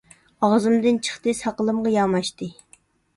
[0.45, 2.49] ئاغزىمدىن چىقتى، ساقىلىمغا ياماشتى.